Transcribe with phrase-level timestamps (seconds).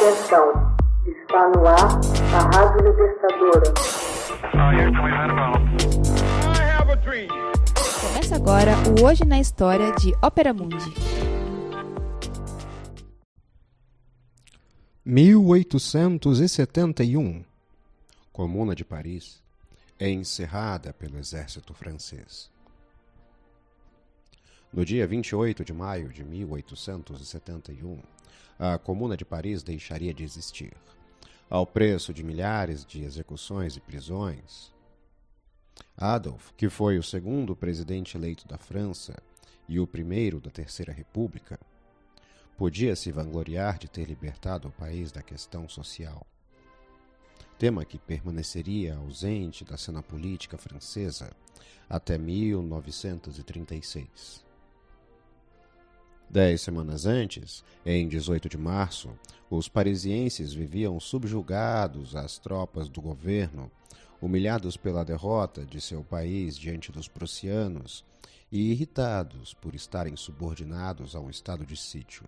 [0.00, 0.46] Atenção,
[1.08, 1.88] está no ar
[2.32, 3.74] a Rádio Libertadora.
[8.00, 10.94] Começa agora o Hoje na História de Ópera Mundi.
[15.04, 17.44] 1871
[18.32, 19.42] Comuna de Paris
[19.98, 22.48] é encerrada pelo exército francês.
[24.72, 28.00] No dia 28 de maio de 1871,
[28.58, 30.74] a Comuna de Paris deixaria de existir,
[31.48, 34.72] ao preço de milhares de execuções e prisões.
[35.96, 39.16] Adolf, que foi o segundo presidente eleito da França
[39.68, 41.58] e o primeiro da Terceira República,
[42.56, 46.26] podia se vangloriar de ter libertado o país da questão social
[47.58, 51.32] tema que permaneceria ausente da cena política francesa
[51.90, 54.46] até 1936.
[56.30, 59.10] Dez semanas antes, em 18 de março,
[59.50, 63.70] os parisienses viviam subjugados às tropas do governo,
[64.20, 68.04] humilhados pela derrota de seu país diante dos prussianos
[68.52, 72.24] e irritados por estarem subordinados a um estado de sítio.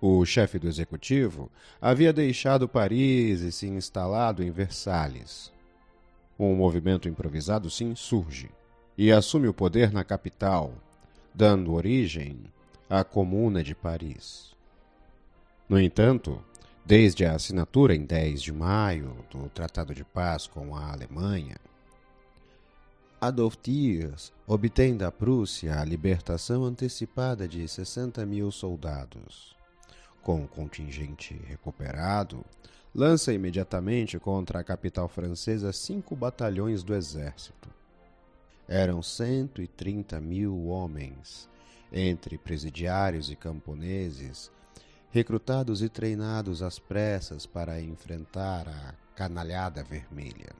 [0.00, 1.50] O chefe do executivo
[1.80, 5.52] havia deixado Paris e se instalado em Versalhes.
[6.38, 8.48] Um movimento improvisado se insurge
[8.96, 10.72] e assume o poder na capital,
[11.34, 12.44] dando origem
[12.92, 14.54] à Comuna de Paris.
[15.66, 16.44] No entanto,
[16.84, 21.56] desde a assinatura em 10 de maio do Tratado de Paz com a Alemanha,
[23.18, 29.56] Adolf Thiers obtém da Prússia a libertação antecipada de 60 mil soldados
[30.20, 32.44] com o contingente recuperado,
[32.94, 37.70] lança imediatamente contra a capital francesa cinco batalhões do exército.
[38.68, 41.48] Eram 130 mil homens,
[41.92, 44.50] entre presidiários e camponeses,
[45.10, 50.54] recrutados e treinados às pressas para enfrentar a canalhada vermelha.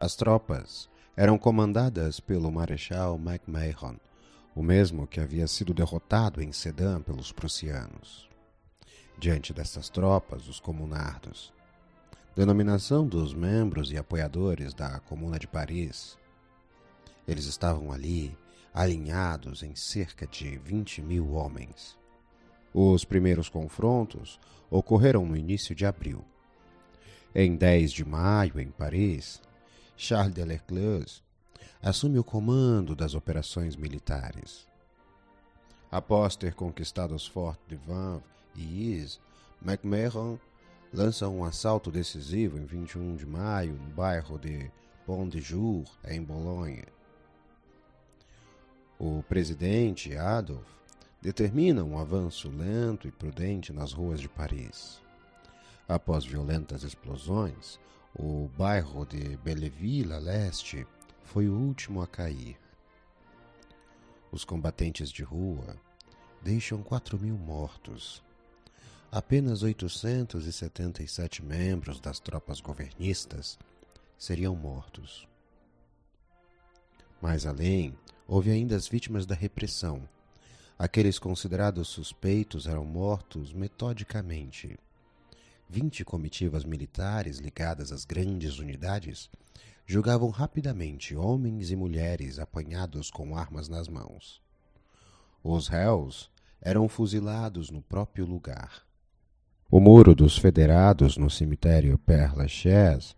[0.00, 3.96] As tropas eram comandadas pelo Marechal MacMahon,
[4.54, 8.28] o mesmo que havia sido derrotado em Sedan pelos prussianos.
[9.16, 11.52] Diante destas tropas, os comunardos,
[12.34, 16.18] denominação dos membros e apoiadores da Comuna de Paris,
[17.26, 18.36] eles estavam ali
[18.74, 21.96] alinhados em cerca de 20 mil homens.
[22.72, 24.40] Os primeiros confrontos
[24.70, 26.24] ocorreram no início de abril.
[27.34, 29.40] Em 10 de maio, em Paris,
[29.96, 31.20] Charles de Leclerc
[31.82, 34.66] assume o comando das operações militares.
[35.90, 39.20] Após ter conquistado os fortes de Vanves e Is,
[39.64, 40.38] McMahon
[40.92, 44.70] lança um assalto decisivo em 21 de maio no bairro de
[45.04, 46.86] Pont de Jour, em Bolonha.
[49.04, 50.64] O presidente Adolf
[51.20, 55.02] determina um avanço lento e prudente nas ruas de Paris.
[55.88, 57.80] Após violentas explosões,
[58.14, 60.86] o bairro de Belleville, a leste,
[61.24, 62.56] foi o último a cair.
[64.30, 65.76] Os combatentes de rua
[66.40, 68.22] deixam quatro mil mortos.
[69.10, 73.58] Apenas 877 membros das tropas governistas
[74.16, 75.26] seriam mortos.
[77.20, 77.96] Mais além,
[78.26, 80.02] houve ainda as vítimas da repressão.
[80.78, 84.78] Aqueles considerados suspeitos eram mortos metodicamente.
[85.68, 89.30] Vinte comitivas militares ligadas às grandes unidades
[89.86, 94.40] julgavam rapidamente homens e mulheres apanhados com armas nas mãos.
[95.42, 98.82] Os réus eram fuzilados no próprio lugar.
[99.70, 103.14] O muro dos federados no cemitério Père Lachaise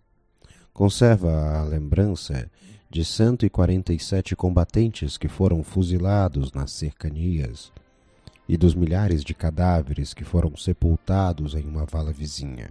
[0.73, 2.51] conserva a lembrança
[2.95, 7.73] de 147 combatentes que foram fuzilados nas cercanias
[8.49, 12.71] e dos milhares de cadáveres que foram sepultados em uma vala vizinha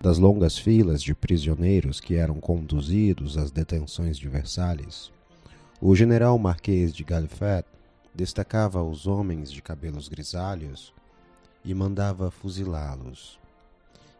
[0.00, 5.12] das longas filas de prisioneiros que eram conduzidos às detenções de Versalhes,
[5.78, 7.66] o general Marquês de Galfet
[8.14, 10.92] destacava os homens de cabelos grisalhos
[11.62, 13.38] e mandava fuzilá-los.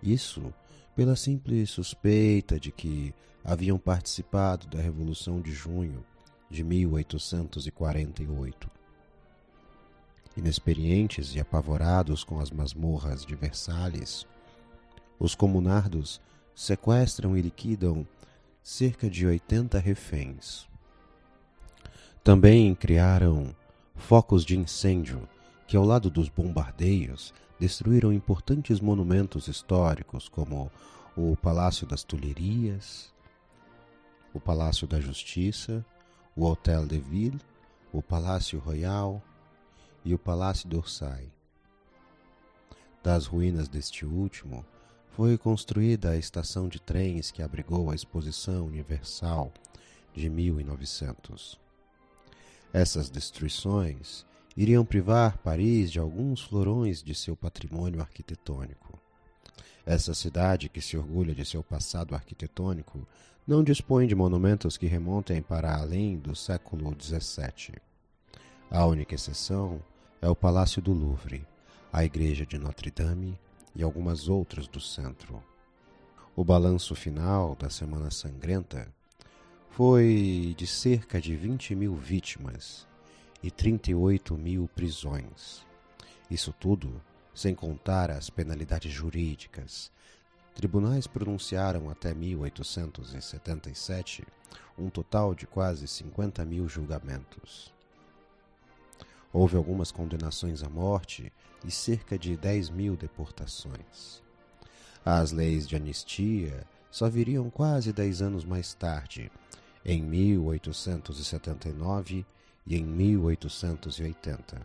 [0.02, 0.52] Isso
[0.94, 6.04] pela simples suspeita de que haviam participado da Revolução de Junho
[6.50, 8.70] de 1848.
[10.36, 14.26] Inexperientes e apavorados com as masmorras de Versalhes,
[15.18, 16.20] os comunardos
[16.54, 18.06] sequestram e liquidam
[18.62, 20.68] cerca de 80 reféns.
[22.22, 23.54] Também criaram
[23.96, 25.28] focos de incêndio
[25.66, 30.70] que, ao lado dos bombardeios, destruíram importantes monumentos históricos como
[31.16, 33.12] o Palácio das Tulherias,
[34.34, 35.84] o Palácio da Justiça,
[36.34, 37.40] o Hotel de Ville,
[37.92, 39.22] o Palácio Royal
[40.04, 41.30] e o Palácio d'Orsay.
[43.02, 44.64] Das ruínas deste último,
[45.10, 49.52] foi construída a estação de trens que abrigou a Exposição Universal
[50.14, 51.60] de 1900.
[52.72, 54.24] Essas destruições
[54.56, 58.98] iriam privar Paris de alguns florões de seu patrimônio arquitetônico.
[59.84, 63.06] Essa cidade, que se orgulha de seu passado arquitetônico,
[63.46, 67.74] não dispõe de monumentos que remontem para além do século XVII.
[68.70, 69.82] A única exceção
[70.20, 71.44] é o Palácio do Louvre,
[71.92, 73.38] a Igreja de Notre-Dame
[73.74, 75.42] e algumas outras do centro.
[76.36, 78.88] O balanço final da Semana Sangrenta
[79.70, 82.86] foi de cerca de 20 mil vítimas
[83.42, 85.66] e 38 mil prisões.
[86.30, 87.00] Isso tudo
[87.34, 89.90] sem contar as penalidades jurídicas.
[90.54, 94.26] Tribunais pronunciaram até 1877
[94.78, 97.72] um total de quase 50 mil julgamentos.
[99.32, 101.32] Houve algumas condenações à morte
[101.64, 104.20] e cerca de 10 mil deportações.
[105.04, 109.32] As leis de anistia só viriam quase dez anos mais tarde,
[109.84, 112.26] em 1879
[112.66, 114.60] e em 1880.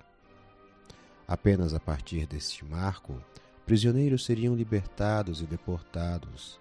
[1.27, 3.21] Apenas a partir deste marco,
[3.65, 6.59] prisioneiros seriam libertados e deportados,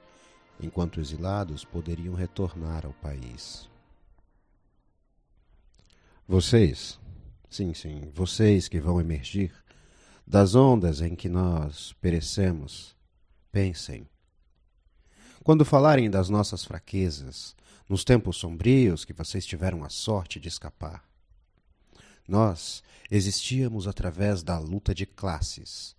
[0.60, 3.68] enquanto exilados poderiam retornar ao país.
[6.26, 6.98] Vocês,
[7.48, 9.52] sim, sim, vocês que vão emergir
[10.26, 12.96] das ondas em que nós perecemos,
[13.52, 14.08] pensem.
[15.44, 17.54] Quando falarem das nossas fraquezas,
[17.88, 21.05] nos tempos sombrios que vocês tiveram a sorte de escapar,
[22.26, 25.94] nós existíamos através da luta de classes,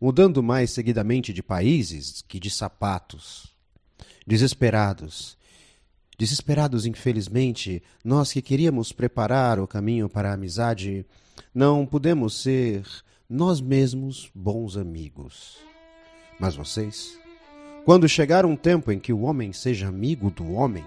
[0.00, 3.52] mudando mais seguidamente de países que de sapatos.
[4.26, 5.36] Desesperados,
[6.18, 11.04] desesperados, infelizmente, nós que queríamos preparar o caminho para a amizade,
[11.54, 12.84] não pudemos ser
[13.28, 15.58] nós mesmos bons amigos.
[16.38, 17.18] Mas vocês,
[17.84, 20.84] quando chegar um tempo em que o homem seja amigo do homem,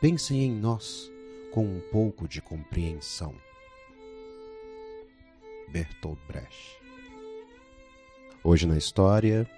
[0.00, 1.10] pensem em nós
[1.52, 3.45] com um pouco de compreensão.
[5.68, 6.78] Bertolt Brecht
[8.42, 9.48] Hoje na História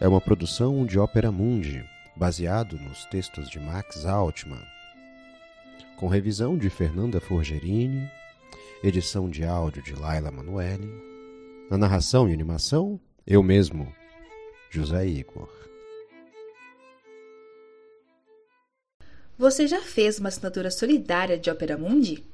[0.00, 1.84] é uma produção de Ópera Mundi,
[2.14, 4.62] baseado nos textos de Max Altman,
[5.96, 8.08] com revisão de Fernanda Forgerini
[8.82, 10.88] edição de áudio de Laila Manuelle,
[11.70, 13.92] na narração e animação, eu mesmo,
[14.70, 15.48] José Igor.
[19.38, 22.24] Você já fez uma assinatura solidária de Opera Mundi?